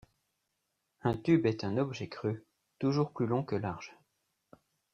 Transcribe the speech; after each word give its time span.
Un 1.03 1.15
tube 1.15 1.45
est 1.45 1.63
un 1.63 1.77
objet 1.77 2.09
creux, 2.09 2.43
toujours 2.79 3.13
plus 3.13 3.27
long 3.27 3.43
que 3.43 3.53
large. 3.55 3.95